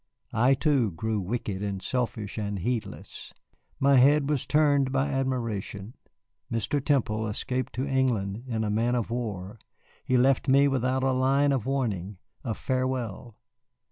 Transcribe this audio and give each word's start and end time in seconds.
I, 0.33 0.55
too, 0.55 0.89
grew 0.89 1.19
wicked 1.21 1.61
and 1.61 1.79
selfish 1.79 2.39
and 2.39 2.57
heedless. 2.57 3.35
My 3.79 3.97
head 3.97 4.27
was 4.29 4.47
turned 4.47 4.91
by 4.91 5.09
admiration. 5.09 5.93
Mr. 6.51 6.83
Temple 6.83 7.27
escaped 7.27 7.73
to 7.73 7.85
England 7.85 8.43
in 8.47 8.63
a 8.63 8.71
man 8.71 8.95
of 8.95 9.11
war; 9.11 9.59
he 10.03 10.17
left 10.17 10.47
me 10.47 10.67
without 10.67 11.03
a 11.03 11.11
line 11.11 11.51
of 11.51 11.67
warning, 11.67 12.17
of 12.43 12.57
farewell. 12.57 13.37